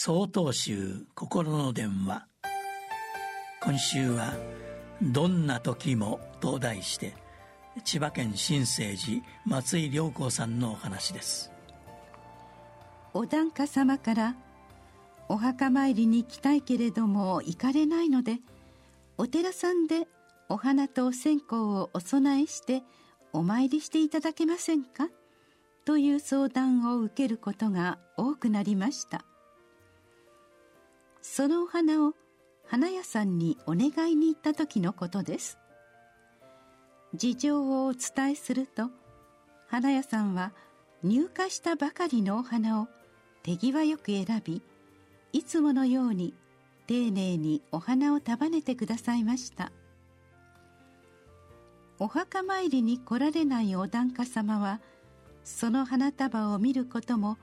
[0.00, 2.28] 総統集心の電話。
[3.60, 4.32] 今週は
[5.02, 7.16] 「どんな時も」と題して
[7.82, 11.50] 千葉県新生寺松井良子さんのお話です。
[13.12, 14.36] お檀家様から
[15.28, 18.38] お墓参りに行きたいけれども行かれないので
[19.16, 20.06] お寺さんで
[20.48, 22.84] お花とお線香をお供えして
[23.32, 25.08] お参りしていただけませんか？
[25.84, 29.24] という相談を受けることが多くなりました。
[31.30, 32.14] そのお花を
[32.66, 35.58] 花屋さんにお願いに行った時のことです。
[37.14, 38.90] 事情をお伝えすると
[39.68, 40.52] 花屋さんは
[41.04, 42.88] 入荷したばかりのお花を
[43.42, 44.62] 手際よく選び
[45.32, 46.34] いつものように
[46.86, 49.70] 丁寧にお花を束ねてくださいました。
[52.00, 54.80] お墓参りに来られないお檀家様は
[55.44, 57.36] その花束を見ることも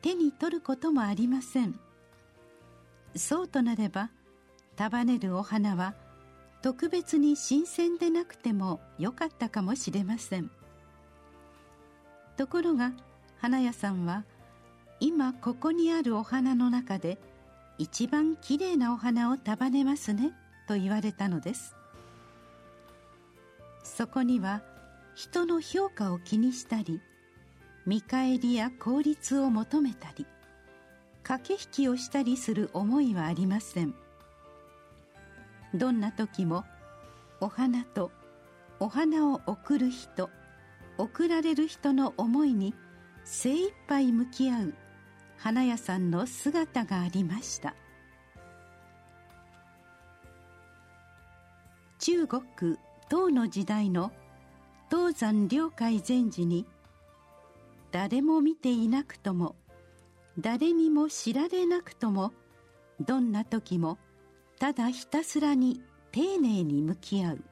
[0.00, 1.78] 手に取ることもありません。
[3.16, 4.10] そうとなれば
[4.76, 5.94] 束ねるお花は
[6.62, 10.50] 特別に新鮮でなくてもよかったかもしれません。
[12.36, 12.92] ところが
[13.38, 14.24] 花屋さんは
[15.00, 17.18] 今ここにあるお花の中で
[17.78, 20.32] 一番きれいなお花を束ねますね
[20.68, 21.74] と言われたのです。
[23.82, 24.62] そこには
[25.14, 27.00] 人の評価を気にしたり
[27.84, 30.26] 見返りや効率を求めたり
[31.22, 33.94] 駆け引きをしたりする思いはありません。
[35.74, 36.64] どんな時も
[37.40, 38.10] お花と
[38.78, 40.28] お花を贈る人
[40.98, 42.74] 贈られる人の思いに
[43.24, 44.74] 精一杯向き合う
[45.38, 47.74] 花屋さんの姿がありました。
[51.98, 52.42] 中国
[53.08, 54.12] 唐の時代の
[54.90, 56.66] 東山領海禅師に
[57.92, 59.54] 誰も見ていなくとも
[60.38, 62.32] 誰にも知られなくとも
[63.00, 63.98] どんな時も
[64.58, 67.44] ただひたすらに丁寧に向き合う。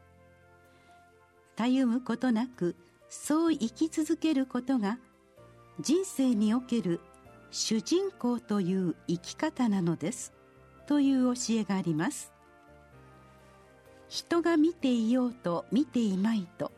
[1.56, 2.76] たゆむことなく
[3.08, 4.98] そう生き続けることが
[5.80, 7.00] 人生における
[7.50, 10.32] 主人公という生き方なのです。
[10.86, 12.32] という教えがあります。
[14.08, 16.72] 人が見ていようと見ていまいと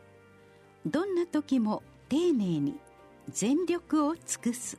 [0.85, 2.75] どんな時も丁寧に
[3.29, 4.77] 全力を尽くす。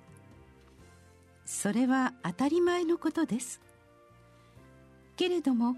[1.44, 3.60] それは当たり前のことです。
[5.16, 5.76] けれども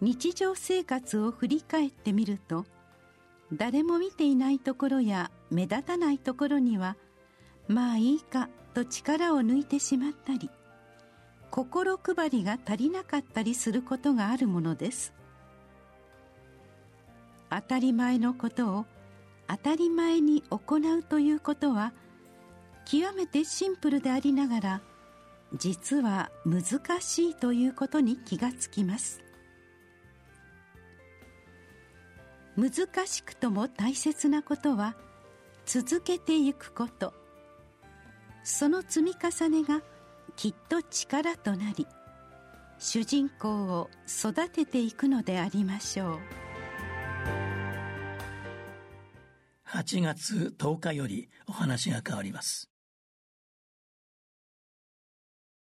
[0.00, 2.64] 日常生活を振り返ってみると
[3.52, 6.96] 誰も見ていないところや目立たないところには
[7.66, 10.50] まあいいかと力を抜いてしまったり
[11.50, 15.14] 心配りが足りなかったりすることがあるものです。
[17.50, 18.84] 当たり前のことを
[19.48, 21.94] 当たり前に行うということは
[22.84, 24.80] 極めてシンプルでありながら
[25.54, 26.62] 実は難
[27.00, 29.20] しいということに気がつきます。
[32.56, 34.96] 難しくとも大切なことは
[35.64, 37.14] 続けていくこと。
[38.42, 39.82] その積み重ねが
[40.36, 41.86] きっと力となり
[42.78, 46.18] 主人公を育てていくのでありましょう。
[49.66, 52.70] 8月10日よりお話が変わります。